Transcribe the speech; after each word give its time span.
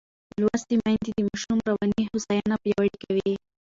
لوستې 0.41 0.75
میندې 0.83 1.11
د 1.13 1.19
ماشوم 1.27 1.57
رواني 1.69 2.01
هوساینه 2.09 2.55
پیاوړې 2.63 2.95
کوي. 3.03 3.33